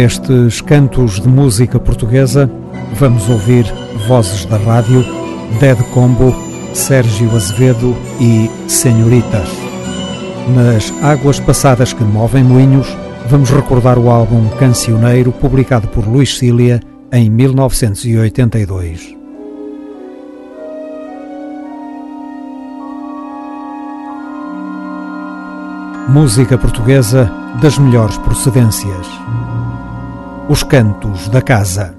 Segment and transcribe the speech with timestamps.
[0.00, 2.50] Nestes cantos de música portuguesa,
[2.94, 3.66] vamos ouvir
[4.08, 5.04] vozes da rádio,
[5.60, 6.34] Dead Combo,
[6.72, 9.46] Sérgio Azevedo e Senhoritas.
[10.56, 12.88] Nas Águas Passadas que Movem Moinhos,
[13.28, 16.80] vamos recordar o álbum Cancioneiro, publicado por Luís Cília
[17.12, 19.14] em 1982.
[26.08, 27.30] Música portuguesa
[27.60, 29.06] das melhores procedências.
[30.52, 31.94] Os Cantos da Casa.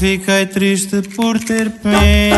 [0.00, 2.31] Fiquei triste por ter pena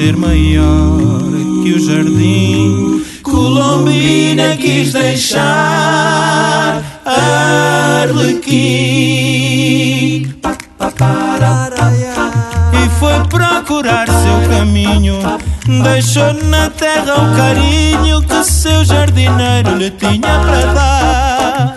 [0.00, 1.30] ser maior
[1.62, 3.04] que o jardim.
[3.22, 8.40] Colombina quis deixar Arlequim
[12.72, 15.18] e foi procurar seu caminho.
[15.82, 21.76] Deixou na terra o carinho que seu jardineiro lhe tinha para dar.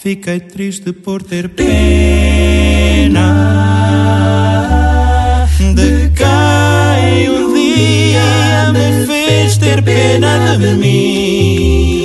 [0.00, 2.72] Fiquei triste por ter pena
[5.74, 12.02] de quem um dia me fez ter pena de mim.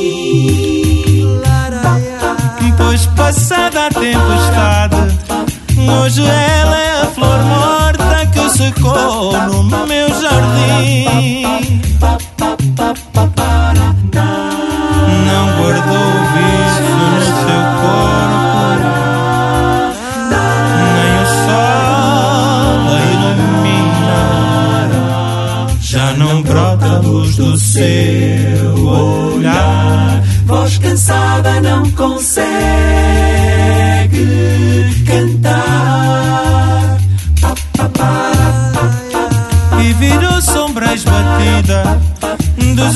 [2.77, 4.95] Pois passada a tempestade,
[6.01, 11.26] hoje ela é a flor morta que secou no meu jardim.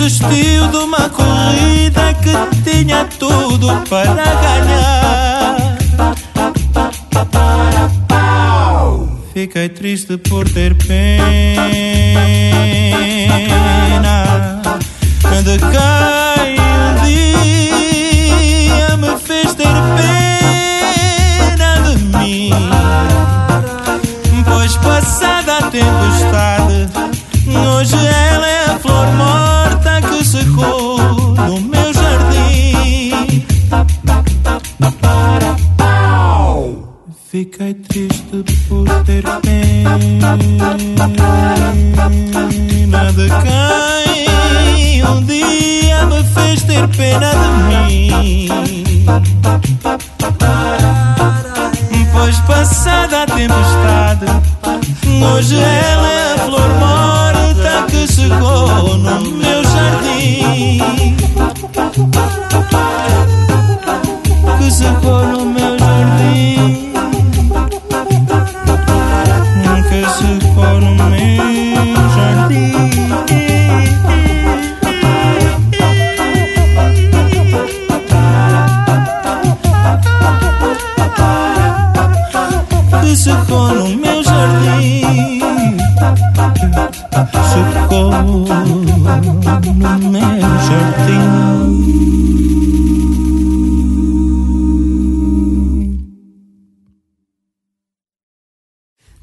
[0.01, 2.33] Desistiu de uma corrida que
[2.67, 5.77] tinha tudo para ganhar.
[9.31, 11.61] Fiquei triste por ter pena
[15.43, 16.10] de quem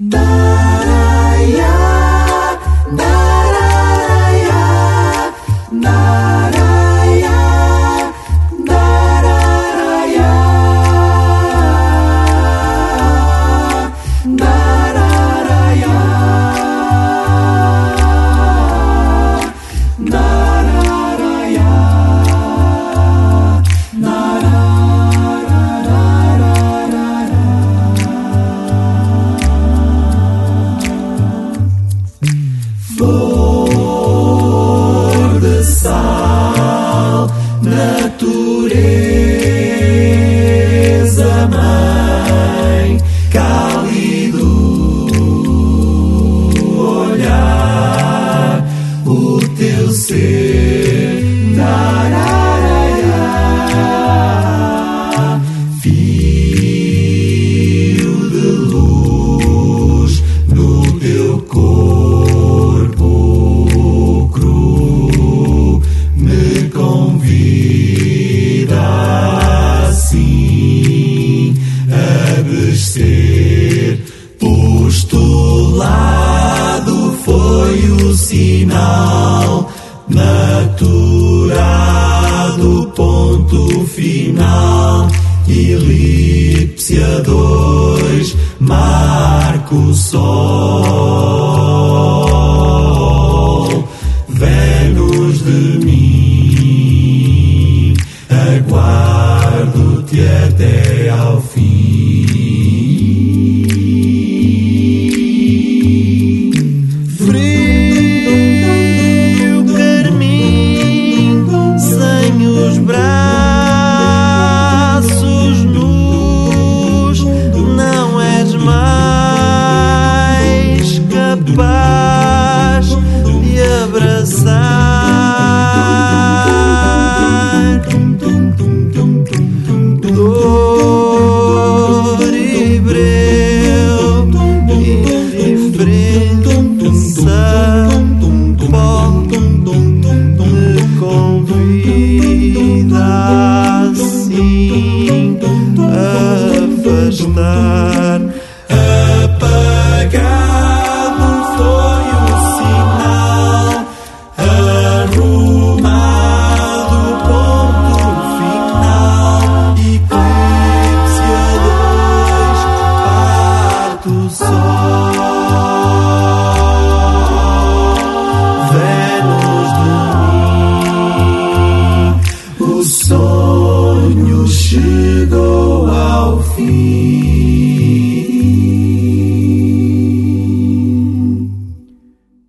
[0.00, 0.47] Bye.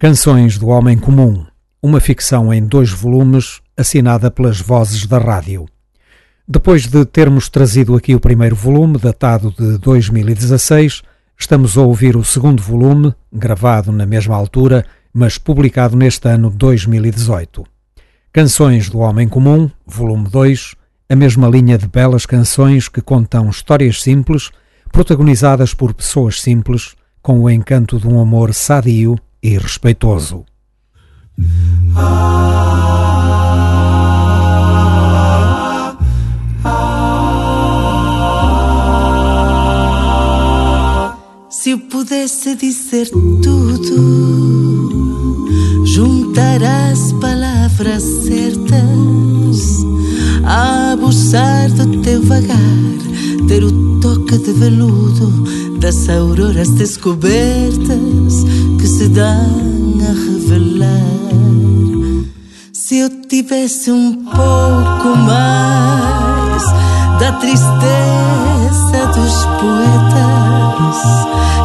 [0.01, 1.46] Canções do Homem Comum,
[1.84, 5.66] uma ficção em dois volumes, assinada pelas vozes da rádio.
[6.48, 11.01] Depois de termos trazido aqui o primeiro volume, datado de 2016,
[11.38, 17.66] estamos a ouvir o segundo volume, gravado na mesma altura, mas publicado neste ano 2018.
[18.31, 20.75] Canções do Homem Comum, volume 2,
[21.10, 24.50] a mesma linha de belas canções que contam histórias simples,
[24.94, 30.46] protagonizadas por pessoas simples, com o encanto de um amor sadio e respeitoso.
[41.50, 43.86] Se eu pudesse dizer tudo,
[45.86, 49.60] juntar as palavras certas,
[50.50, 52.58] abusar do teu vagar,
[53.48, 58.44] ter o toque de veludo das auroras descobertas
[58.80, 60.90] que se dão a revelar.
[62.74, 66.64] Se eu tivesse um pouco mais
[67.20, 70.98] da tristeza dos poetas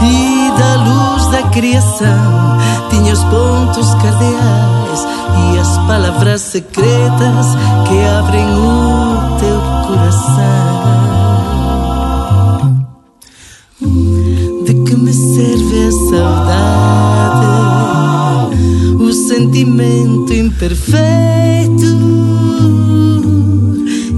[0.02, 2.53] e da luz da criação,
[2.94, 7.46] tinha os pontos cardeais e as palavras secretas
[7.88, 10.94] que abrem o teu coração.
[15.14, 17.46] serve a saudade,
[18.98, 21.94] o sentimento imperfeito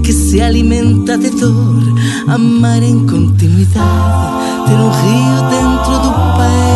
[0.03, 1.83] que se alimenta de dor,
[2.27, 6.66] amar em continuidade, ter um rio dentro do peito,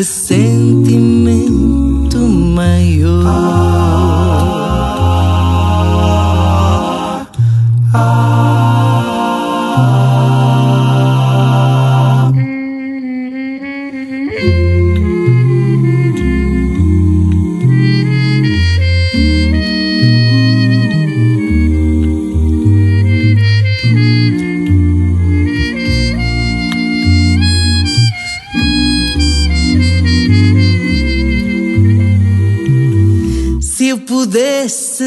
[0.00, 1.50] é sentimento
[2.16, 3.69] maior.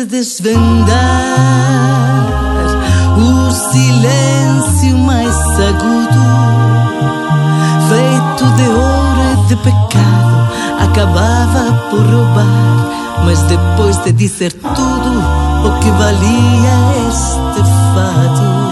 [0.05, 0.93] Desvendar
[3.17, 6.23] o silêncio mais agudo,
[7.89, 10.47] feito de ouro e de pecado,
[10.79, 13.23] acabava por roubar.
[13.25, 15.23] Mas depois de dizer tudo,
[15.65, 17.61] o que valia este
[17.93, 18.62] fado?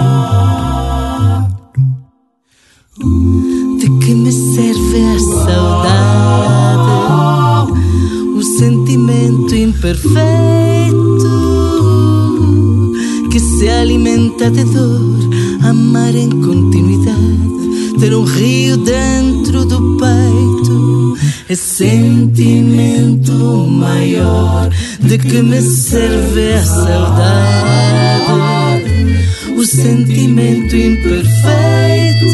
[25.12, 28.01] De que me serve a saudade.
[29.58, 32.27] O sentimento imperfeito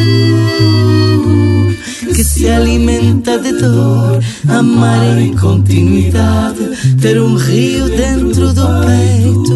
[2.13, 6.69] que se alimenta de dor, amar em continuidade,
[7.01, 9.46] ter um rio dentro do peito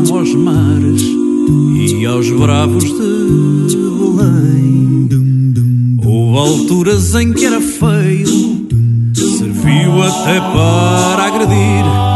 [0.00, 1.02] ligação aos mares
[1.92, 5.08] e aos bravos de Belém.
[6.04, 8.66] Houve alturas em que era feio,
[9.14, 12.10] serviu até para agredir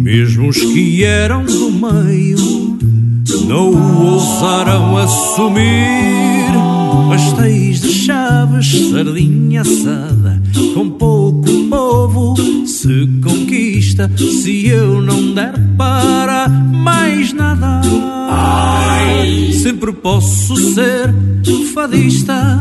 [0.00, 2.74] mesmo os que eram do meio
[3.48, 5.64] não o ousaram assumir.
[7.08, 10.42] Pastéis de chaves, sardinha assada,
[10.74, 12.34] com pouco povo
[12.66, 13.73] se conquista.
[14.18, 17.80] Se eu não der para mais nada,
[18.28, 19.52] Ai.
[19.52, 21.14] sempre posso ser
[21.72, 22.58] fadista.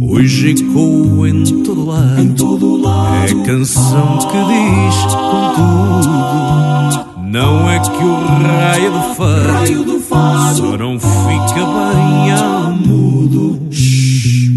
[0.00, 3.24] Hoje ecoa em todo lado, em todo lado.
[3.24, 7.30] É canção que diz com tudo.
[7.30, 12.72] Não é que o raio do fado, raio do fado só não fica bem ao
[12.72, 13.60] mudo.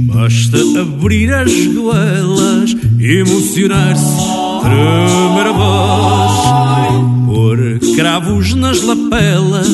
[0.07, 4.34] Basta abrir as goelas, emocionar-se,
[4.65, 9.67] tremer a voz, pôr cravos nas lapelas,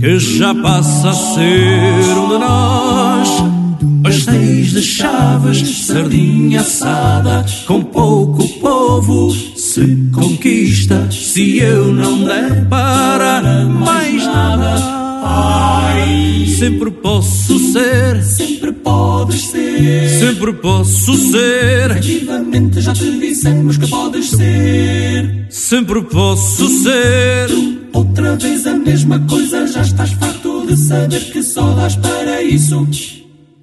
[0.00, 3.62] que já passa a ser um de nós
[4.02, 11.10] pastéis de chaves, sardinha assada, com pouco povo se conquista.
[11.10, 15.01] Se eu não der para mais nada.
[15.24, 21.92] Ai, sempre posso ser, sempre podes ser, sempre posso ser.
[21.92, 27.48] Ativamente já te dissemos que podes ser, sempre posso ser.
[27.92, 32.86] Outra vez a mesma coisa, já estás farto de saber que só dás para isso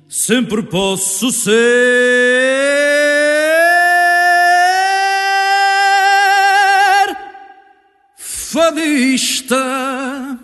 [0.09, 1.49] sempre posso ser
[8.17, 10.39] fadista.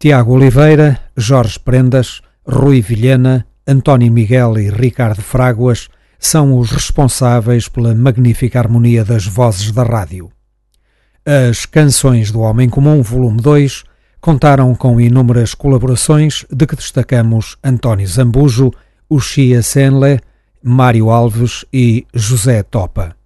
[0.00, 5.88] Tiago Oliveira, Jorge Prendas, Rui Vilhena, António Miguel e Ricardo Fráguas
[6.20, 10.30] são os responsáveis pela magnífica harmonia das vozes da rádio.
[11.26, 13.82] As Canções do Homem Comum, volume 2,
[14.20, 18.70] contaram com inúmeras colaborações, de que destacamos António Zambujo,
[19.10, 20.20] Uxia Senle,
[20.62, 23.17] Mário Alves e José Topa.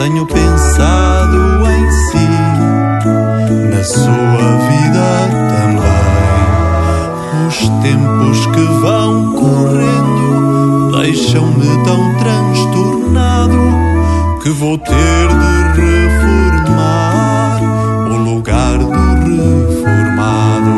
[0.00, 2.28] tenho pensado em si,
[3.70, 5.06] na sua vida
[5.50, 6.00] também.
[7.46, 13.60] Os tempos que vão correndo deixam-me tão transtornado
[14.42, 15.28] que vou ter
[15.74, 17.60] de reformar
[18.10, 18.88] o lugar do
[19.76, 20.76] reformado.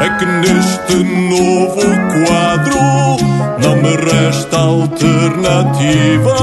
[0.00, 0.96] É que neste
[1.30, 1.80] novo
[2.26, 2.80] quadro
[3.62, 6.34] não me resta alternativa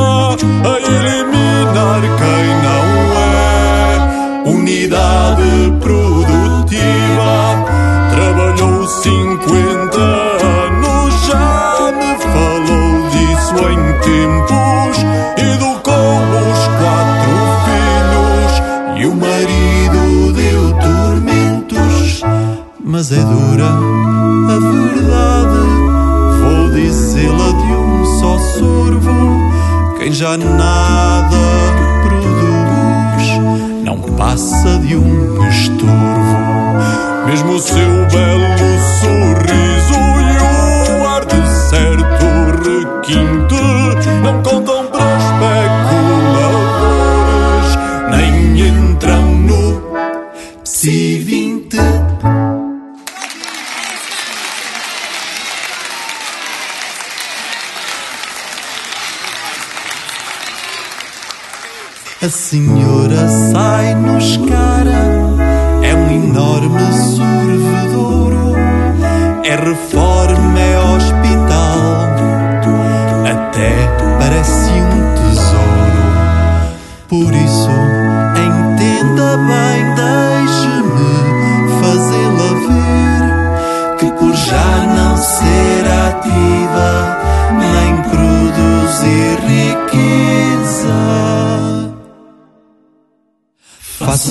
[0.66, 1.43] a eliminar
[1.84, 2.86] apoiar quem não
[3.20, 4.50] é.
[4.50, 7.32] Unidade produtiva
[8.12, 14.96] trabalhou 50 anos, já me falou disso em tempos.
[15.38, 16.20] Educou
[16.52, 17.36] os quatro
[17.66, 18.54] filhos
[18.98, 22.24] e o marido deu tormentos,
[22.84, 23.93] mas é dura
[30.38, 31.38] nada
[32.04, 33.28] produz,
[33.84, 37.26] não passa de um estorvo.
[37.26, 38.56] mesmo o seu belo
[39.02, 39.23] sorriso
[62.54, 65.02] senhora sai-nos cara,
[65.82, 68.54] é um enorme sorvedouro,
[69.44, 71.82] é reforma, é hospital,
[73.26, 73.72] até
[74.20, 76.04] parece um tesouro.
[77.08, 77.72] Por isso,
[78.38, 81.12] entenda bem, deixe-me
[81.82, 87.18] fazê-la ver que por já não ser ativa,
[87.58, 89.33] nem produzir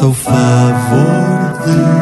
[0.02, 1.62] Faça o favor.
[1.64, 2.01] de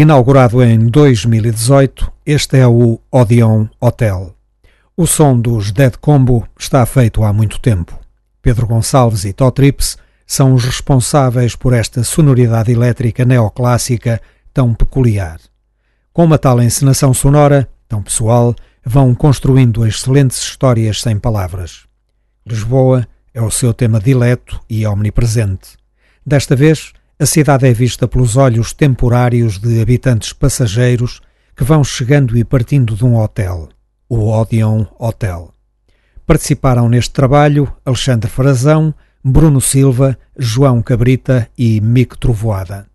[0.00, 4.32] Inaugurado em 2018, este é o Odeon Hotel.
[4.96, 7.98] O som dos Dead Combo está feito há muito tempo.
[8.40, 14.22] Pedro Gonçalves e Totrips são os responsáveis por esta sonoridade elétrica neoclássica
[14.54, 15.40] tão peculiar.
[16.12, 18.54] Com uma tal encenação sonora, tão pessoal,
[18.86, 21.88] vão construindo excelentes histórias sem palavras.
[22.46, 25.70] Lisboa é o seu tema dileto e omnipresente.
[26.24, 31.20] Desta vez, a cidade é vista pelos olhos temporários de habitantes passageiros
[31.56, 33.68] que vão chegando e partindo de um hotel,
[34.08, 35.52] o Odeon Hotel.
[36.24, 42.86] Participaram neste trabalho Alexandre Frazão, Bruno Silva, João Cabrita e Mico Trovoada.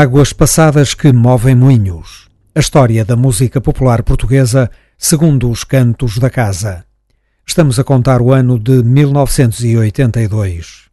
[0.00, 2.28] Águas passadas que movem moinhos.
[2.54, 6.84] A história da música popular portuguesa segundo os cantos da casa.
[7.44, 10.84] Estamos a contar o ano de 1982.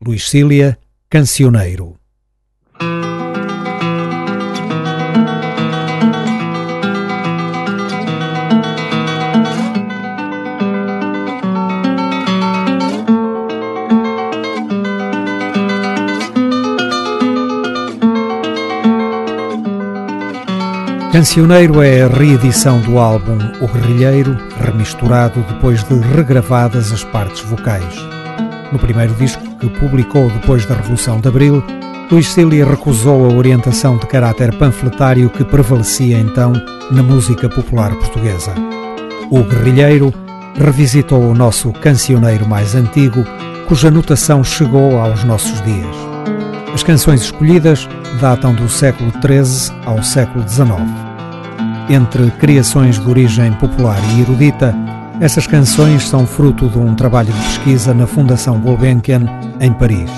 [0.00, 0.78] Luís Cília,
[1.10, 1.98] Cancioneiro.
[21.16, 27.96] Cancioneiro é a reedição do álbum O Guerrilheiro, remisturado depois de regravadas as partes vocais.
[28.70, 31.64] No primeiro disco, que publicou depois da Revolução de Abril,
[32.10, 36.52] Luís Cília recusou a orientação de caráter panfletário que prevalecia então
[36.90, 38.52] na música popular portuguesa.
[39.30, 40.12] O Guerrilheiro
[40.54, 43.24] revisitou o nosso cancioneiro mais antigo,
[43.66, 45.96] cuja notação chegou aos nossos dias.
[46.74, 47.88] As canções escolhidas
[48.20, 51.05] datam do século XIII ao século XIX
[51.88, 54.74] entre criações de origem popular e erudita,
[55.20, 59.26] essas canções são fruto de um trabalho de pesquisa na Fundação Gulbenkian,
[59.60, 60.10] em Paris.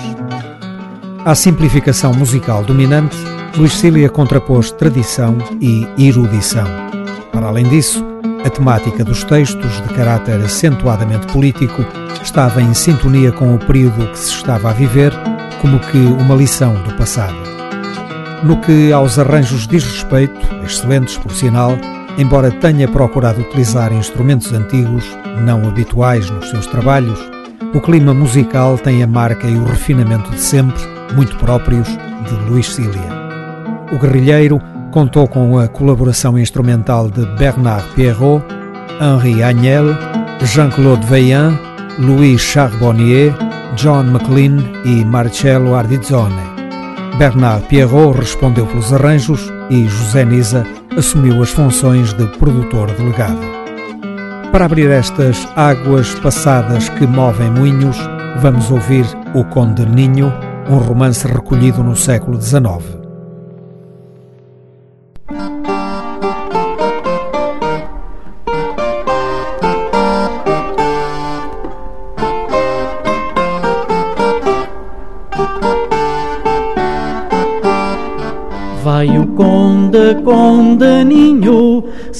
[1.23, 3.15] À simplificação musical dominante,
[3.55, 6.67] Luís Cília contrapôs tradição e erudição.
[7.31, 8.05] Para além disso,
[8.45, 11.85] a temática dos textos, de caráter acentuadamente político,
[12.23, 15.13] estava em sintonia com o período que se estava a viver,
[15.61, 17.58] como que uma lição do passado.
[18.43, 21.71] No que aos arranjos diz respeito, excelentes por sinal,
[22.17, 25.05] embora tenha procurado utilizar instrumentos antigos,
[25.43, 27.19] não habituais nos seus trabalhos,
[27.73, 30.81] o clima musical tem a marca e o refinamento de sempre,
[31.15, 33.19] muito próprios, de Luís Cília.
[33.91, 38.43] O Guerrilheiro contou com a colaboração instrumental de Bernard Pierrot,
[39.01, 39.95] Henri Agnel,
[40.41, 41.57] Jean-Claude Veillant,
[41.99, 43.33] Louis Charbonnier,
[43.75, 46.58] John McLean e Marcello Ardizzone.
[47.19, 50.65] Bernard Pierrot respondeu pelos arranjos e José Nisa
[50.97, 53.41] assumiu as funções de produtor delegado.
[54.53, 57.97] Para abrir estas águas passadas que movem moinhos,
[58.41, 59.05] vamos ouvir
[59.35, 60.31] O Conde Ninho,
[60.69, 62.98] um romance recolhido no século XIX.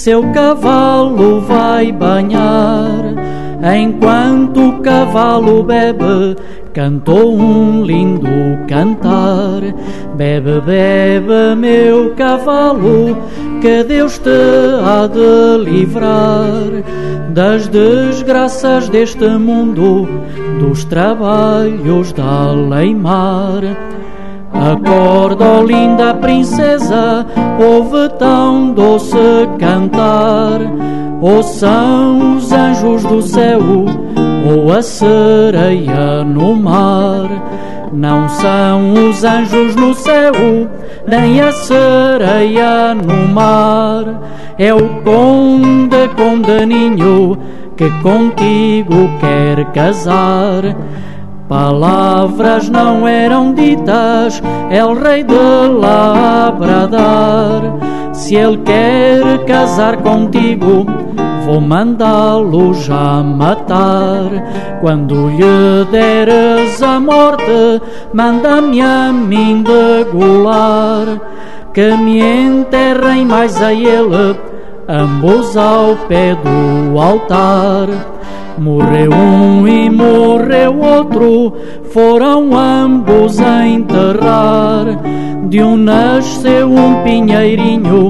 [0.10, 3.14] Seu cavalo vai banhar.
[3.80, 6.36] Enquanto o cavalo bebe,
[6.74, 8.28] cantou um lindo
[8.68, 9.62] cantar.
[10.16, 13.16] Bebe, bebe, meu cavalo,
[13.62, 14.32] que Deus te
[14.84, 16.82] há de livrar
[17.30, 20.10] das desgraças deste mundo,
[20.60, 23.62] dos trabalhos da lei-mar.
[24.70, 27.26] Acorda, oh linda princesa,
[27.60, 29.18] ouve tão doce
[29.58, 30.60] cantar.
[31.20, 37.28] Ou são os anjos do céu, ou a sereia no mar.
[37.92, 40.34] Não são os anjos no céu,
[41.08, 44.22] nem a sereia no mar.
[44.60, 47.36] É o conde, condaninho,
[47.76, 50.76] que contigo quer casar.
[51.50, 57.00] Palavras não eram ditas, é o rei de Labradar.
[58.14, 60.86] Se ele quer casar contigo,
[61.48, 64.30] vou mandá-lo já matar.
[64.80, 67.82] Quando lhe deres a morte,
[68.14, 71.20] manda-me a mim degolar,
[71.74, 74.38] que me enterrem mais a ele,
[74.88, 77.88] ambos ao pé do altar.
[78.58, 81.54] Morreu um e morreu outro,
[81.92, 84.86] foram ambos a enterrar.
[85.48, 88.10] De um nasceu um pinheirinho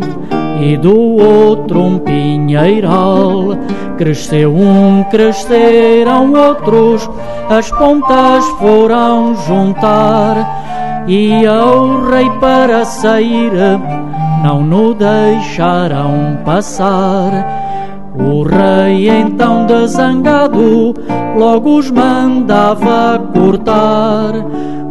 [0.61, 3.57] e do outro um pinheiral.
[3.97, 7.09] Cresceu um, cresceram outros,
[7.49, 11.05] as pontas foram juntar.
[11.07, 13.51] E ao rei para sair,
[14.43, 17.31] não no deixaram passar.
[18.19, 20.93] O rei então desangado
[21.37, 24.33] logo os mandava cortar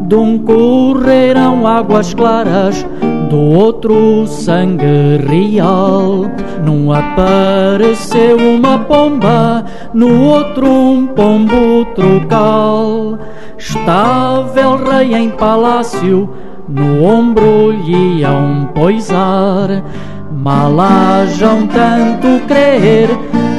[0.08, 2.86] De um correram águas claras,
[3.28, 6.24] do outro sangue real.
[6.64, 13.18] Num apareceu uma pomba, no outro um pombo trucal.
[13.58, 16.30] Estava el rei em palácio,
[16.68, 19.82] no ombro lhe iam poisar.
[20.30, 23.08] Malajam tanto crer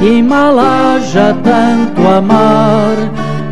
[0.01, 2.95] e malaja tanto amar.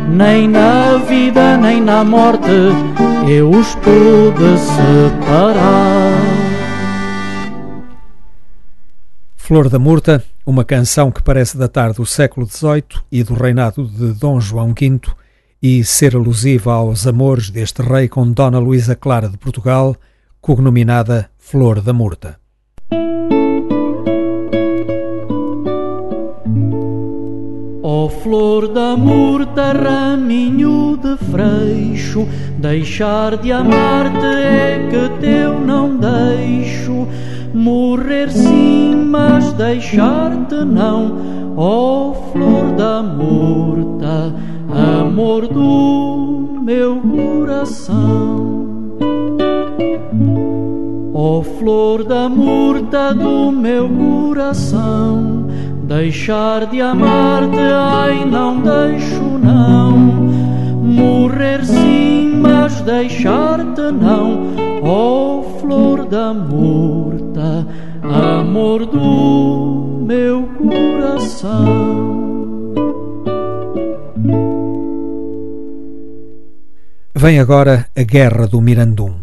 [0.08, 2.48] Nem na vida nem na morte
[3.28, 6.48] eu os pude separar.
[9.36, 14.12] Flor da Murta, uma canção que parece datar do século XVIII e do reinado de
[14.12, 15.00] Dom João V
[15.62, 19.96] e ser alusiva aos amores deste rei com Dona Luísa Clara de Portugal,
[20.40, 22.38] cognominada Flor da Murta.
[27.90, 32.26] Oh, flor da murta, raminho de freixo,
[32.58, 37.06] deixar de amar-te é que teu não deixo.
[37.54, 44.34] Morrer sim, mas deixar-te não, ó oh, flor da murta,
[45.00, 48.68] amor do meu coração.
[51.14, 55.46] Ó oh, flor da murta do meu coração,
[55.84, 59.77] deixar de amar-te, ai, não deixo não.
[60.98, 67.66] Morrer sim, mas deixar-te não, ó oh, flor da murta,
[68.02, 72.18] amor do meu coração.
[77.14, 79.14] Vem agora a Guerra do Mirandum.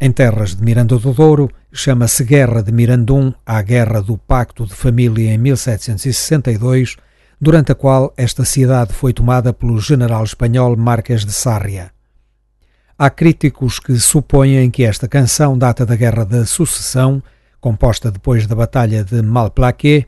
[0.00, 4.74] Em terras de Miranda do Douro, chama-se Guerra de Mirandum à Guerra do Pacto de
[4.74, 6.96] Família em 1762,
[7.42, 11.90] durante a qual esta cidade foi tomada pelo general espanhol Marques de Sarria.
[12.96, 17.20] Há críticos que supõem que esta canção data da Guerra da Sucessão,
[17.60, 20.06] composta depois da Batalha de Malplaquet,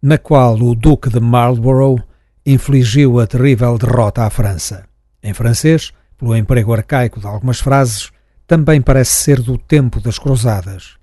[0.00, 2.00] na qual o Duque de Marlborough
[2.46, 4.84] infligiu a terrível derrota à França.
[5.20, 8.12] Em francês, pelo emprego arcaico de algumas frases,
[8.46, 10.94] também parece ser do tempo das Cruzadas.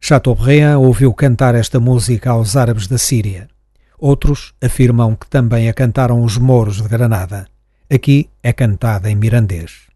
[0.00, 3.48] Chateaubriand ouviu cantar esta música aos árabes da Síria.
[4.00, 7.46] Outros afirmam que também a cantaram os mouros de Granada.
[7.92, 9.90] Aqui é cantada em mirandês.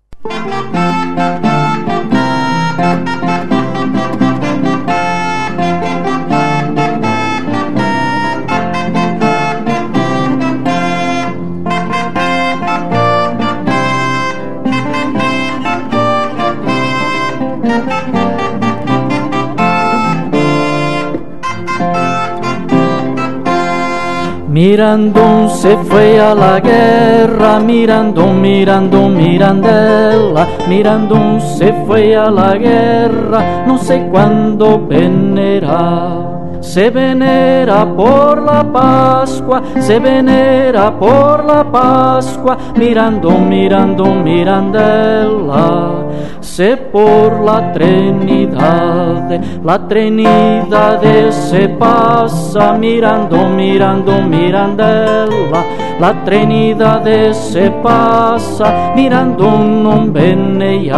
[24.54, 33.64] Mirandum se fue a la guerra, Mirandum, Mirandum, Mirandela, Mirandum se fue a la guerra,
[33.66, 36.60] no sé cuándo venera.
[36.60, 46.03] Se venera por la Pascua, se venera por la Pascua, mirando, mirando, mirandela,
[46.40, 55.64] se por la Trinidad, la Trinidad se pasa, mirando, mirando, mirandela,
[56.00, 60.90] la Trinidad se pasa, mirando, non bene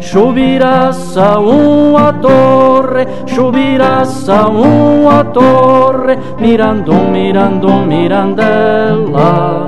[0.00, 9.67] subirás a una torre, subirás a una torre, mirando, mirando, mirandela,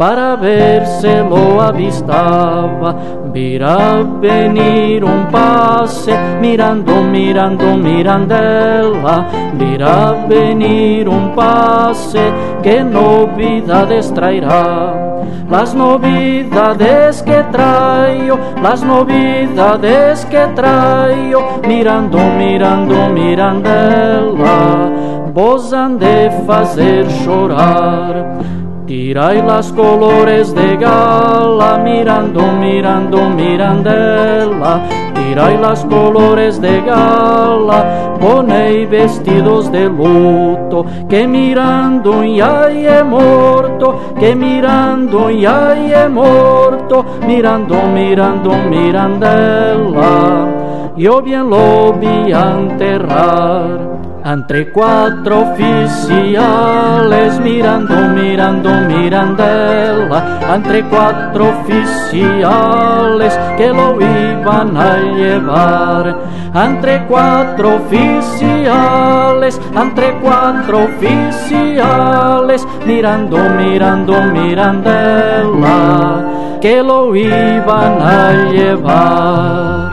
[0.00, 2.96] para ver se lo avistava.
[3.30, 12.32] Virá venir um passe, mirando, mirando, mirandela, virá venir um passe,
[12.62, 14.94] que novidades trairá.
[15.50, 24.90] Las novidades que traigo, las novidades que traigo, mirando, mirando, mirandela,
[25.34, 28.59] vos han de fazer chorar.
[28.90, 34.82] Tirai las colores de gala, mirando, mirando, mirandela,
[35.14, 44.34] tirai las colores de gala, ponei vestidos de luto, que mirando ya é morto, que
[44.34, 50.48] mirando ya é morto, mirando, mirando, mirandela,
[50.96, 53.99] yo bien lo vi enterrar.
[54.24, 66.16] Entre cuatro oficiales mirando, mirando, mirandela, entre cuatro oficiales que lo iban a llevar.
[66.54, 76.00] Entre cuatro oficiales, entre cuatro oficiales, mirando, mirando, mirandela
[76.60, 79.90] que lo iban a llevar.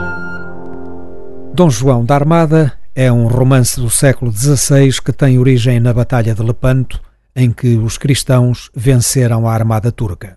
[1.54, 6.34] Dom João da Armada é um romance do século XVI que tem origem na Batalha
[6.34, 7.00] de Lepanto,
[7.36, 10.36] em que os cristãos venceram a armada turca.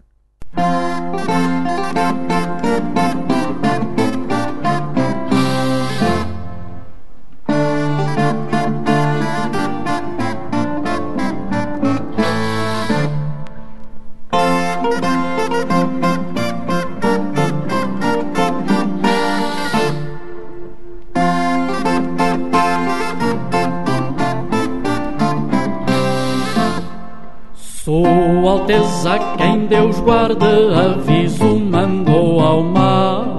[30.04, 33.32] Guarde aviso mandou ao mar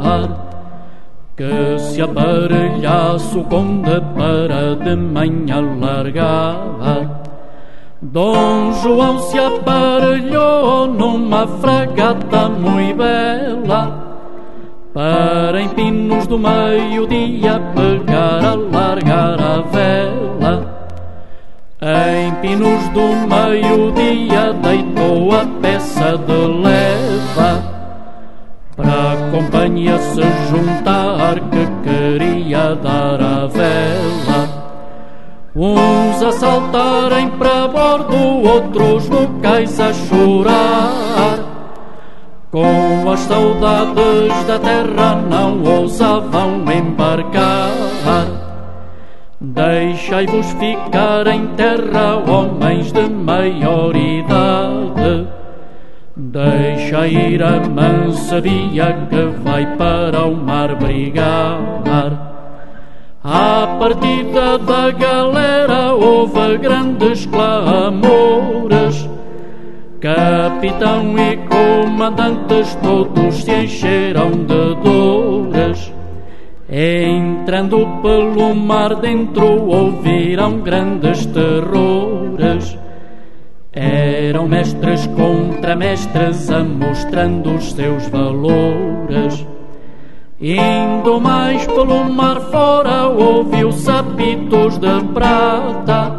[1.36, 7.22] que se aparelhasse o conde para de manhã largar.
[8.00, 14.02] Dom João se aparelhou numa fragata muito bela
[14.92, 20.71] para em Pinos do meio-dia pegar a largar a vela.
[21.84, 27.60] Em Pinos do meio-dia deitou a peça de leva
[28.76, 34.62] Para a companhia se juntar que queria dar a vela.
[35.56, 41.40] Uns a saltarem para bordo, outros no cais a chorar.
[42.52, 48.41] Com as saudades da terra não ousavam embarcar
[49.45, 55.26] Deixai-vos ficar em terra, homens de maior idade.
[56.16, 61.59] Deixa ir a mansa via que vai para o mar brigar.
[63.24, 69.09] À partida da galera houve grandes clamores.
[70.01, 75.91] Capitão e comandantes todos se encheram de dores.
[76.74, 82.78] Entrando pelo mar dentro, ouviram grandes terrores.
[83.70, 89.46] Eram mestres contra mestres, amostrando os seus valores.
[90.40, 96.18] Indo mais pelo mar fora, ouviu sapitos de prata.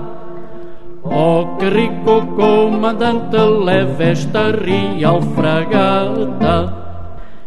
[1.03, 6.82] Oh, que rico comandante, leve esta real fragata.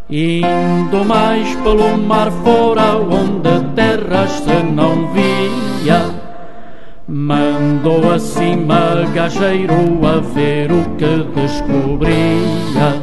[0.09, 6.01] Indo mais pelo mar fora, onde terras se não via,
[7.09, 9.75] mandou acima gajeiro
[10.07, 13.03] a ver o que descobria.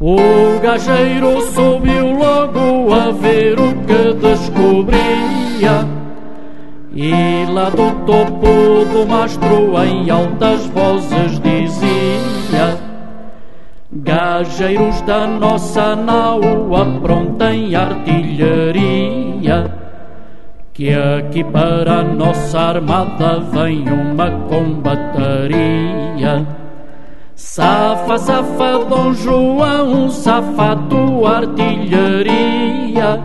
[0.00, 5.86] O gajeiro subiu logo a ver o que descobria.
[6.92, 12.81] E lá do topo do mastro em altas vozes dizia
[13.94, 16.40] Gajeiros da nossa nau
[16.74, 19.70] aprontem artilharia
[20.72, 26.46] Que aqui para a nossa armada vem uma combataria.
[27.34, 33.22] Safa, safa, Dom João, safa tua artilharia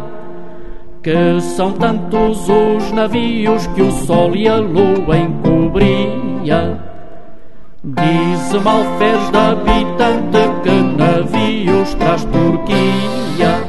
[1.01, 6.86] Que são tantos os navios que o sol e a lua encobria
[7.87, 13.63] Diz Malferes da habitante que navios traz Turquia.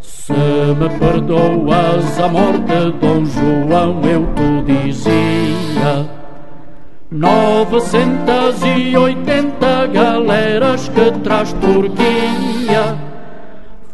[0.00, 6.08] Se me perdoas a morte, Dom João, eu te dizia.
[7.10, 12.96] Novecentas e oitenta galeras que traz Turquia.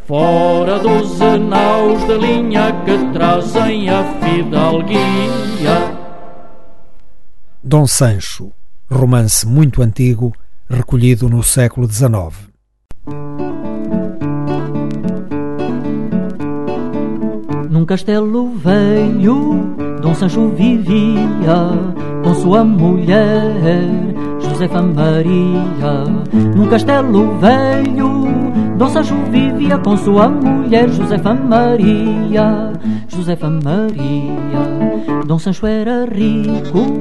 [0.06, 5.98] Fora dos naus de linha que trazem a fidalguia.
[7.64, 8.52] Dom Sancho
[8.92, 10.32] romance muito antigo,
[10.68, 12.52] recolhido no século XIX.
[17.70, 21.66] Num castelo velho, Dom Sancho vivia
[22.22, 23.54] com sua mulher,
[24.40, 26.04] Josefa Maria.
[26.54, 28.26] Num castelo velho,
[28.76, 32.72] Dom Sancho vivia com sua mulher, Josefa Maria.
[33.08, 35.24] Josefa Maria.
[35.26, 37.00] Dom Sancho era rico,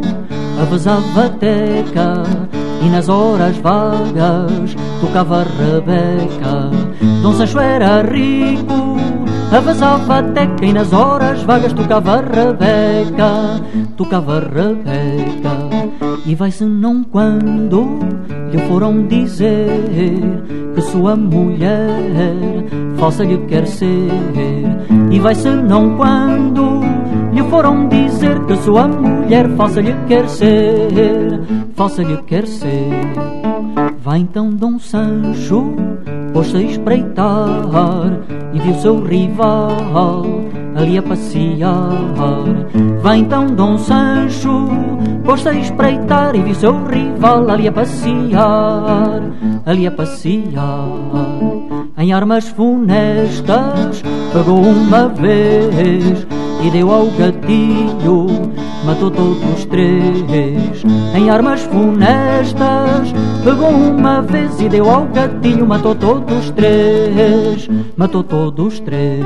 [0.61, 2.23] avezava teca
[2.81, 6.69] e nas horas vagas tocava Rebeca.
[7.21, 8.97] Dom Sancho era rico,
[9.51, 13.61] avezava teca e nas horas vagas tocava Rebeca,
[13.97, 15.69] tocava Rebeca.
[16.25, 17.99] E vai-se não quando
[18.51, 20.43] lhe foram dizer
[20.75, 22.65] que sua mulher
[22.97, 24.11] falsa lhe quer ser.
[25.09, 27.00] E vai-se não quando
[27.31, 31.41] lhe foram dizer que sua mulher falsa lhe quer ser,
[31.75, 32.89] falsa lhe quer ser.
[34.03, 35.75] Vai então Dom Sancho
[36.33, 38.11] pôs-se a espreitar
[38.53, 39.71] e viu seu rival
[40.75, 41.89] ali a passear.
[43.03, 44.67] Vem então Dom Sancho,
[45.23, 49.21] pôs-se a espreitar e viu seu rival ali a passear,
[49.65, 50.87] ali a passear.
[51.97, 54.01] Em armas funestas,
[54.33, 56.25] pegou uma vez
[56.63, 58.27] e deu ao gatilho,
[58.85, 60.83] matou todos os três.
[61.15, 63.11] Em armas funestas,
[63.43, 69.25] pegou uma vez e deu ao gatilho, matou todos os três, matou todos os três.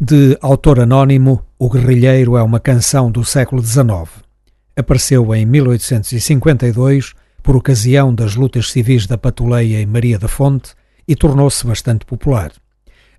[0.00, 4.08] De autor anónimo, O Guerrilheiro é uma canção do século XIX.
[4.74, 10.72] Apareceu em 1852 por ocasião das lutas civis da Patuleia em Maria da Fonte
[11.06, 12.50] e tornou-se bastante popular.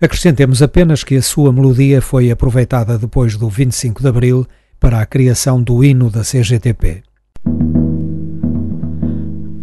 [0.03, 4.47] Acrescentemos apenas que a sua melodia foi aproveitada depois do 25 de Abril
[4.79, 7.03] para a criação do hino da CGTP.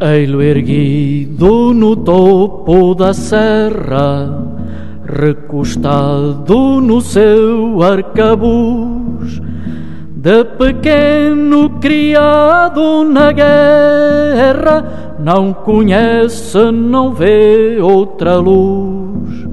[0.01, 4.31] Ei-lo erguido no topo da serra,
[5.05, 9.41] recostado no seu arcabuz,
[10.15, 19.48] de pequeno criado na guerra, não conhece, não vê outra luz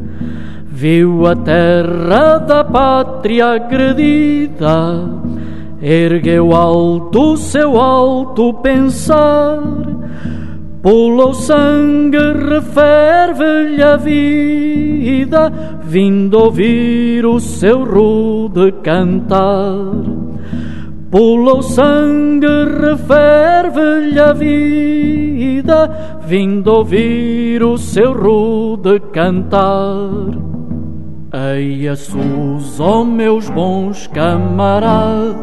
[0.77, 5.09] Viu a terra da pátria agredida,
[5.81, 9.61] ergueu alto seu alto pensar,
[10.81, 15.49] pulou sangue, referve-lhe a vida,
[15.81, 19.79] vindo ouvir o seu rude cantar.
[21.09, 22.47] Pulou sangue,
[22.81, 30.54] referve-lhe a vida, vindo ouvir o seu rude cantar.
[31.35, 35.35] Eia sus, ó oh meus bons camaradas,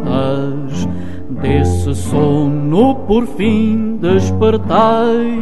[1.28, 5.38] desse sono por fim despertai.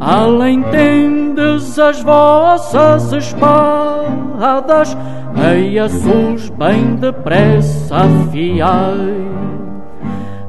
[0.00, 4.96] Além tendes as vossas espadas,
[5.36, 9.30] eia sus, bem depressa afiai.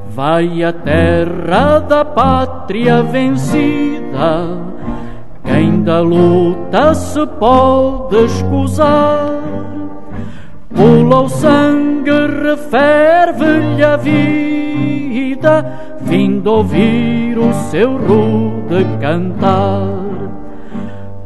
[0.09, 4.70] Vai a terra da pátria vencida,
[5.43, 9.41] quem da luta se pode escusar?
[10.73, 12.11] Pula o sangue,
[12.43, 15.65] referve-lhe a vida,
[16.01, 19.81] vindo ouvir o seu rude cantar.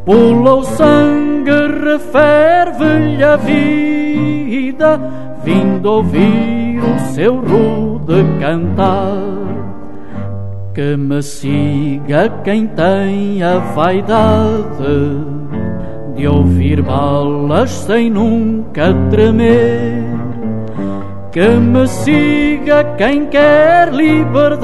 [0.04, 5.00] Pula o sangue, referve-lhe a vida,
[5.44, 9.65] vindo ouvir o seu rude cantar.
[10.76, 15.24] Que me siga quem tem a vaidade
[16.18, 20.04] de ouvir balas sem nunca tremer.
[21.32, 24.58] Que me siga quem quer liberdade,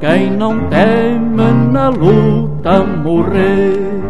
[0.00, 4.00] quem não teme na luta morrer.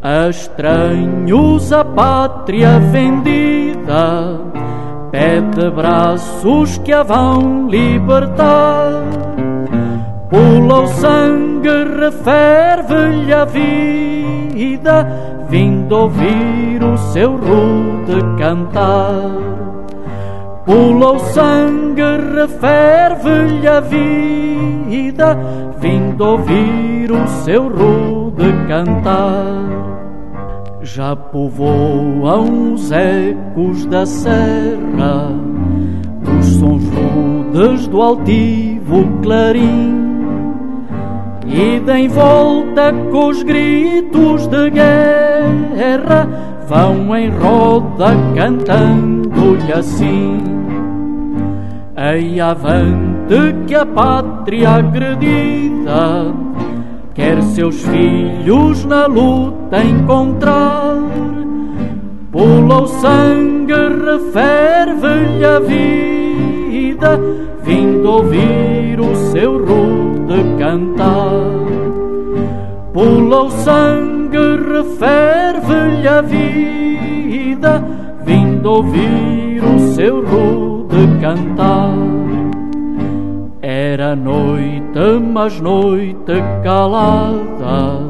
[0.00, 4.47] A estranhos a pátria vendida
[5.10, 8.92] Pede braços que a vão libertar.
[10.28, 15.06] Pula o sangue, referve-lhe a vida,
[15.48, 19.30] vindo ouvir o seu rude cantar.
[20.66, 22.02] Pula o sangue,
[22.34, 25.38] referve-lhe a vida,
[25.78, 29.97] vindo ouvir o seu rude cantar.
[30.94, 35.30] Já povoam os ecos da serra,
[36.38, 39.94] os sons rudes do altivo clarim,
[41.46, 46.26] e de volta com os gritos de guerra
[46.66, 50.38] vão em roda cantando-lhe assim.
[51.96, 56.47] Ei, avante que a pátria agredida
[57.18, 60.94] quer seus filhos na luta encontrar.
[62.30, 67.18] Pula o sangue, referve-lhe a vida,
[67.64, 71.42] vindo ouvir o seu rude cantar.
[72.92, 74.38] Pula o sangue,
[74.72, 77.84] referve-lhe a vida,
[78.24, 82.17] vindo ouvir o seu rude cantar.
[83.60, 88.00] Era noite, mas noite calada,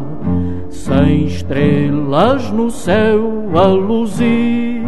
[0.69, 4.83] sem estrelas no céu a luzir.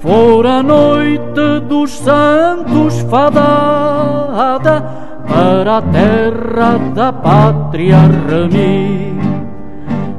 [0.00, 4.80] Fora a noite dos santos fadada
[5.28, 9.18] para a terra da pátria remir.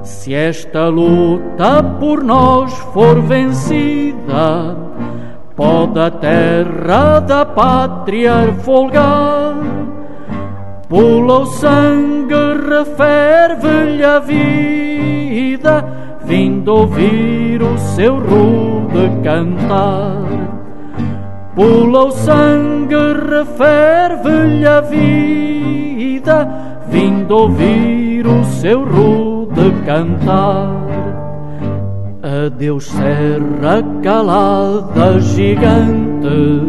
[0.02, 4.89] Se esta luta por nós for vencida,
[5.60, 9.56] Pode a terra da pátria folgar,
[10.88, 12.34] Pula o sangue,
[12.70, 15.86] referve-lhe a vida,
[16.24, 20.24] vindo ouvir o seu rude cantar.
[21.54, 22.96] Pula o sangue,
[23.30, 26.48] referve-lhe a vida,
[26.88, 30.89] vindo ouvir o seu rude cantar.
[32.30, 36.62] Adeus, serra calada, gigante,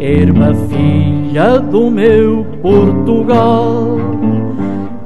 [0.00, 3.98] erma filha do meu Portugal.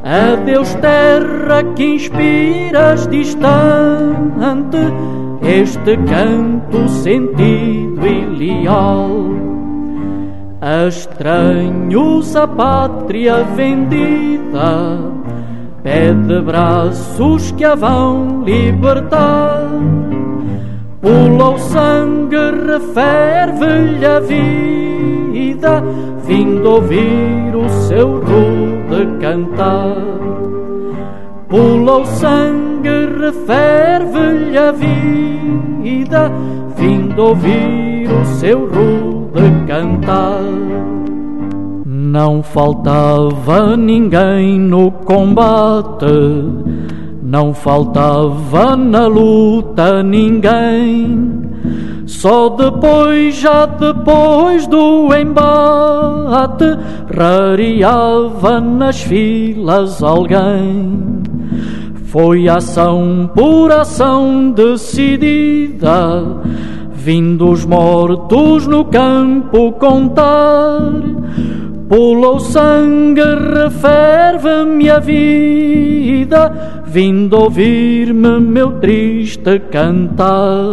[0.05, 4.79] Adeus, terra que inspiras distante
[5.43, 9.11] este canto sentido e leal.
[10.61, 15.01] A estranhos a pátria vendida,
[15.85, 19.69] pede braços que a vão libertar.
[21.03, 25.83] Pula o sangue, referve-lhe a vida,
[26.25, 29.95] vindo ouvir o seu rude cantar.
[31.49, 32.89] Pula o sangue,
[33.21, 36.33] referve-lhe a vida,
[36.75, 40.94] vindo ouvir o seu rude cantar.
[42.07, 46.05] Não faltava ninguém no combate,
[47.23, 51.33] não faltava na luta ninguém.
[52.05, 56.77] Só depois, já depois do embate,
[57.11, 61.23] rareava nas filas alguém.
[62.05, 66.23] Foi ação por ação decidida,
[66.93, 70.93] vindo os mortos no campo contar.
[71.89, 80.65] Pula o sangue, referve-me a vida, vindo ouvir-me meu triste cantar.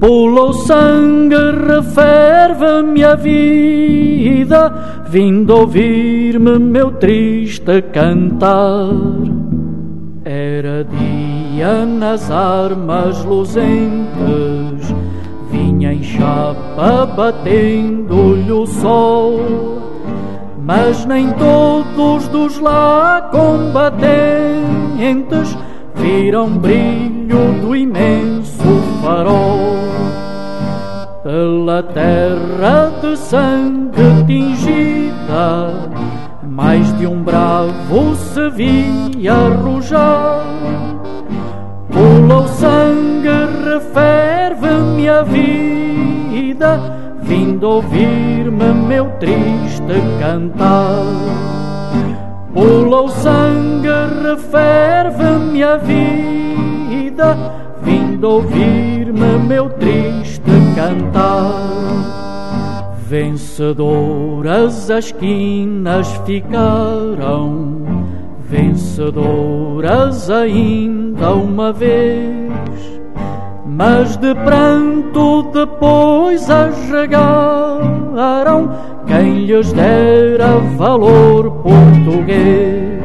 [0.00, 8.90] Pula o sangue, referve-me a vida, vindo ouvir-me meu triste cantar.
[10.24, 14.92] Era dia nas armas luzentes,
[15.50, 19.83] vinha em chapa batendo-lhe o sol,
[20.64, 23.84] mas nem todos dos lá combatentes
[25.94, 28.62] viram brilho do imenso
[29.02, 29.76] farol.
[31.22, 35.70] Pela terra de sangue tingida,
[36.42, 40.44] mais de um bravo se via arrojar.
[41.90, 43.28] Pula o sangue,
[43.64, 46.93] referve-me a vida,
[47.24, 49.82] vindo ouvir-me meu triste
[50.20, 51.04] cantar.
[52.52, 53.88] Pula o sangue,
[54.22, 57.36] referve-me a vida,
[57.82, 60.42] vindo ouvir-me meu triste
[60.76, 61.54] cantar.
[63.08, 67.82] Vencedoras as quinas ficaram,
[68.48, 72.43] vencedoras ainda uma vez.
[73.76, 78.70] Mas de pranto depois as regaram
[79.04, 83.02] quem lhes dera valor português.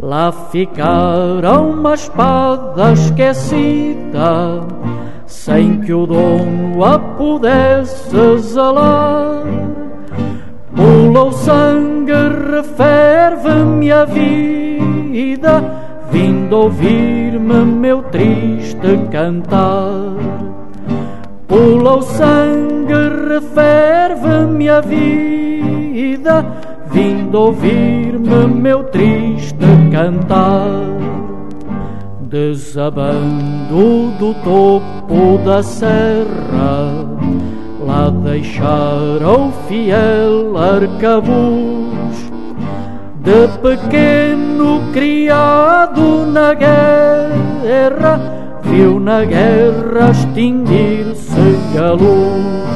[0.00, 4.62] Lá ficaram uma espada esquecida,
[5.26, 9.42] sem que o dono a pudesse zelar.
[10.74, 12.12] Pula o sangue,
[12.50, 15.81] referve-me a vida,
[16.12, 20.14] vindo ouvir-me meu triste cantar.
[21.48, 22.92] Pula o sangue,
[23.28, 26.46] referve-me a vida,
[26.90, 29.56] vindo ouvir-me meu triste
[29.90, 30.68] cantar.
[32.20, 37.06] Desabando do topo da serra,
[37.80, 41.91] lá deixaram o fiel arcabuz.
[43.22, 48.20] De pequeno criado na guerra,
[48.64, 52.66] viu na guerra extinguir-se a luz.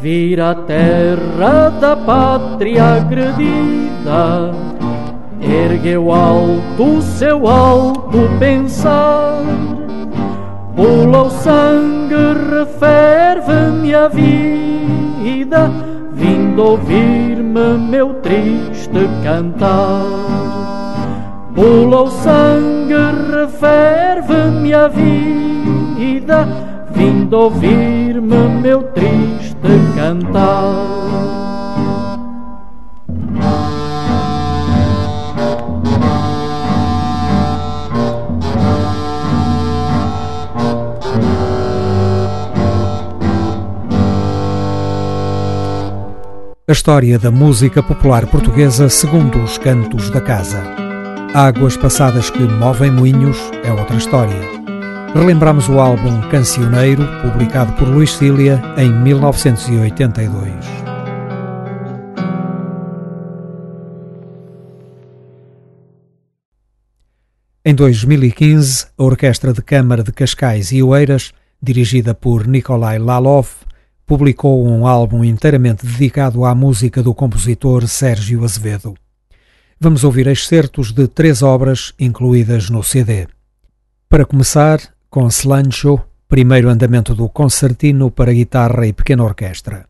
[0.00, 4.52] Vir a terra da pátria agredida,
[5.42, 9.42] ergueu alto seu alto pensar.
[10.76, 12.14] Pula o sangue,
[12.48, 15.68] referve-me a vida,
[16.16, 20.02] vindo ouvir-me meu triste cantar.
[21.54, 22.94] Pula o sangue,
[23.30, 26.48] referve-me a vida,
[26.90, 29.56] vindo ouvir-me meu triste
[29.94, 31.35] cantar.
[46.68, 50.64] A história da música popular portuguesa segundo os cantos da casa.
[51.32, 54.34] Águas passadas que movem moinhos é outra história.
[55.14, 60.52] Relembramos o álbum Cancioneiro, publicado por Luís Cília em 1982.
[67.64, 73.46] Em 2015, a Orquestra de Câmara de Cascais e Oeiras, dirigida por Nikolai Lalov,
[74.06, 78.94] publicou um álbum inteiramente dedicado à música do compositor Sérgio Azevedo.
[79.78, 83.26] Vamos ouvir excertos de três obras incluídas no CD.
[84.08, 84.80] Para começar,
[85.10, 89.86] com Slancho, primeiro andamento do Concertino para guitarra e pequena orquestra.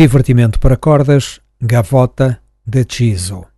[0.00, 3.49] Divertimento para cordas Gavota de Chiso.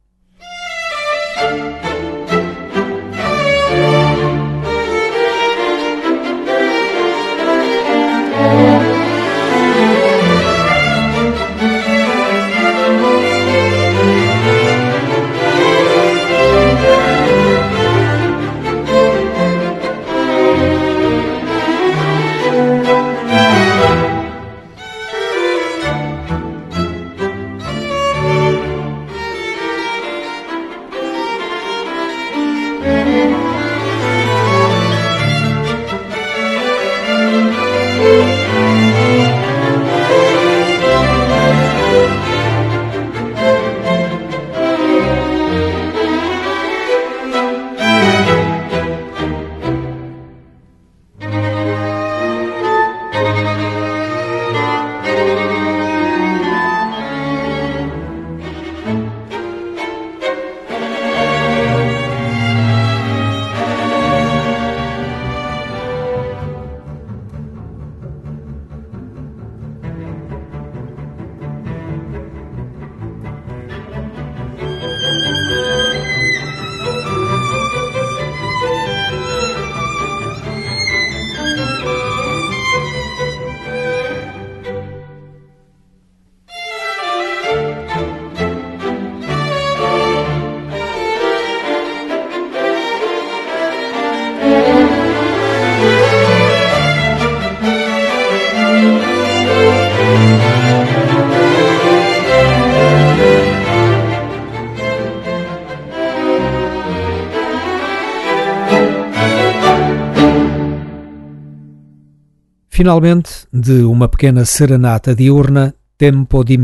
[112.82, 116.58] Finalmente, de uma pequena serenata diurna, Tempo di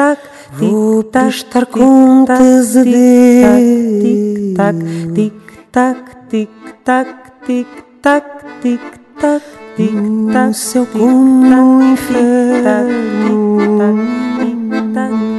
[0.00, 0.18] так,
[0.58, 3.44] Вопишь таркун тызыды.
[4.02, 4.76] Тик-так,
[5.14, 5.98] тик-так,
[6.30, 7.08] тик-так,
[7.46, 9.42] тик-так, ну, тик-так,
[9.76, 13.60] тик-так, все кунну инферну.
[13.60, 13.96] Тик-так,
[14.38, 15.29] тик-так, тик-так,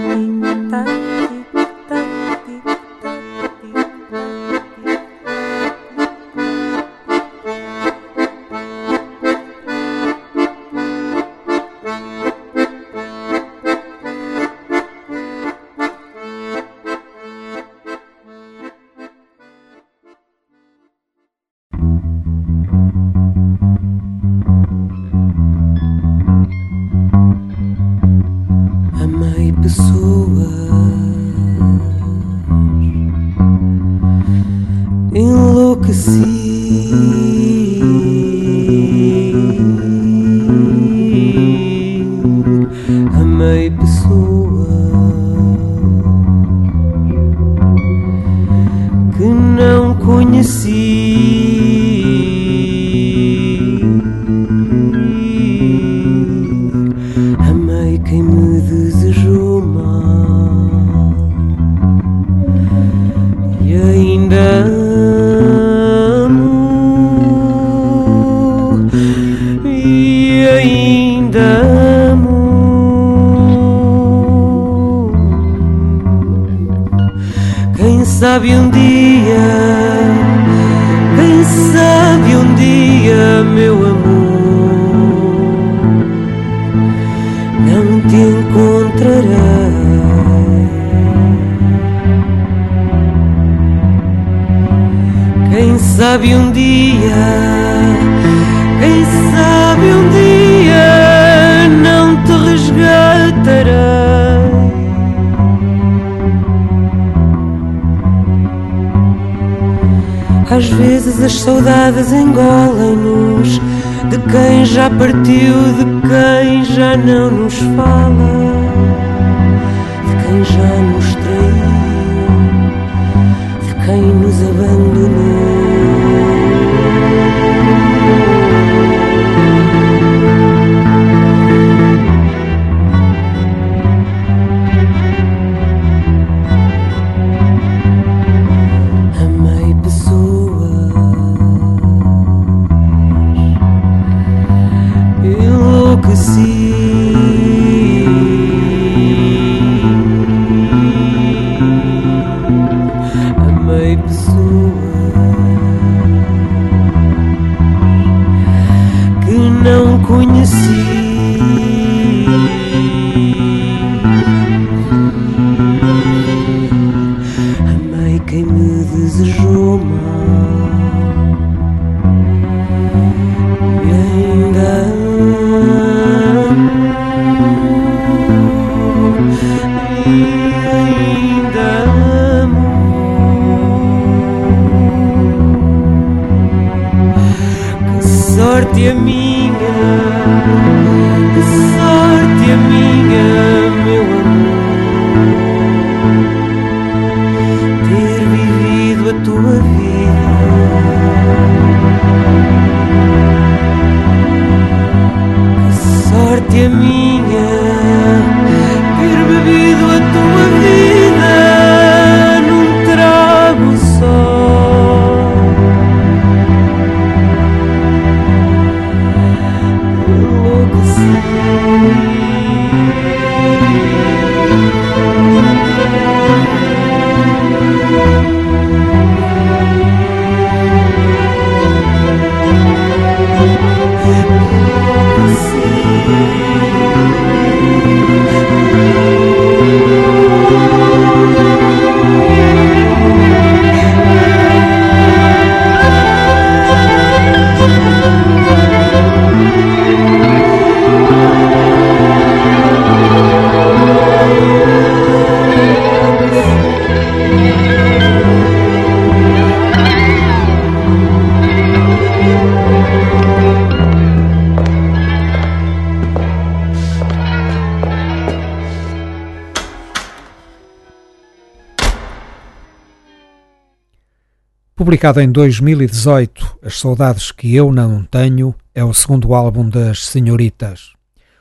[274.92, 280.92] Publicado em 2018, As Saudades Que Eu Não Tenho é o segundo álbum das Senhoritas.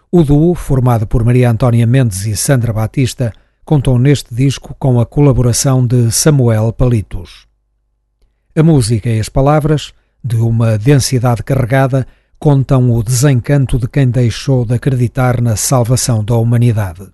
[0.08, 3.32] O duo, formado por Maria Antónia Mendes e Sandra Batista,
[3.64, 7.48] contou neste disco com a colaboração de Samuel Palitos.
[8.54, 12.06] A música e as palavras, de uma densidade carregada,
[12.38, 17.10] contam o desencanto de quem deixou de acreditar na salvação da humanidade.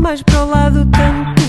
[0.00, 1.39] mais para o lado tanto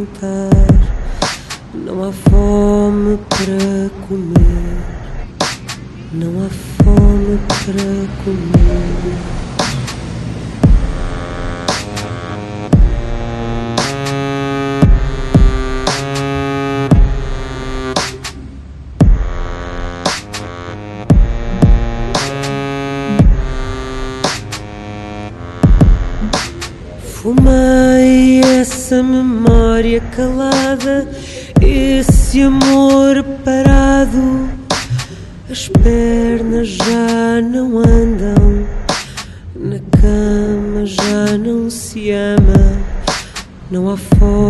[0.00, 0.50] jantar,
[1.74, 4.78] não há fome para comer,
[6.12, 9.39] não há fome para comer.
[30.16, 31.08] calada,
[31.60, 34.48] esse amor parado.
[35.50, 38.66] As pernas já não andam,
[39.56, 42.78] na cama já não se ama,
[43.70, 44.49] não há forma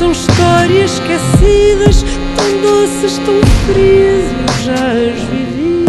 [0.00, 2.02] são histórias esquecidas,
[2.34, 5.84] tão doces, tão frias, eu já as vivi.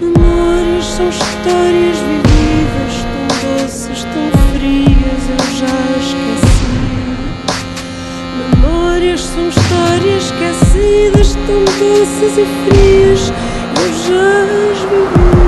[0.00, 6.70] Memórias são histórias vividas, tão doces, tão frias, eu já esqueci.
[8.38, 13.32] Memórias são histórias esquecidas, tão doces e frias
[14.06, 15.43] just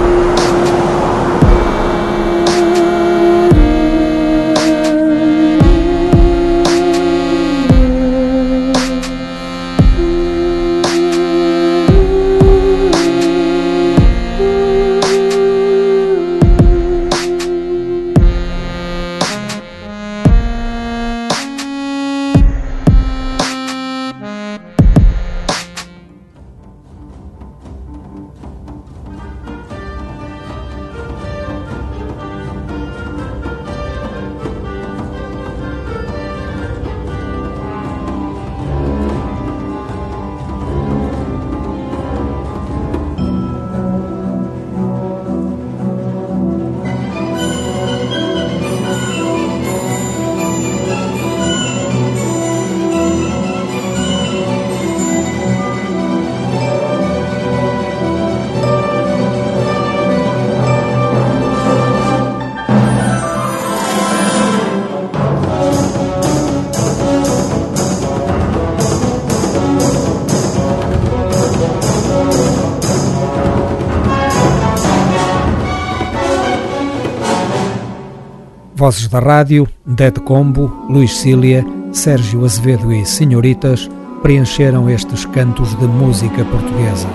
[78.87, 83.91] Vozes da Rádio, Dead Combo, Luís Cília, Sérgio Azevedo e Senhoritas
[84.23, 87.09] preencheram estes cantos de música portuguesa.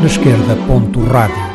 [0.00, 1.47] Na esquerda, ponto rádio.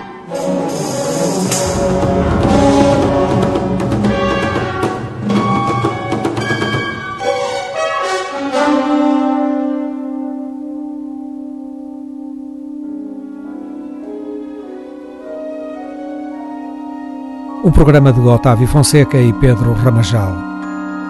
[17.73, 20.31] Programa de Otávio Fonseca e Pedro Ramajal.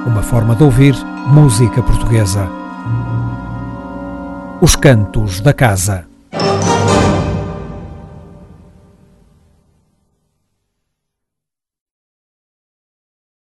[0.07, 0.95] Uma forma de ouvir
[1.27, 2.49] música portuguesa.
[4.61, 6.12] Os Cantos da Casa.